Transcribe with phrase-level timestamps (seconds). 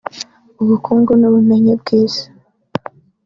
[0.61, 2.23] ubukungu n’ubumenyi bw’isi